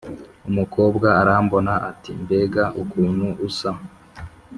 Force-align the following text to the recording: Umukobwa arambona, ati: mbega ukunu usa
Umukobwa 0.49 1.07
arambona, 1.21 1.73
ati: 1.89 2.11
mbega 2.23 2.63
ukunu 2.81 3.25
usa 3.47 3.71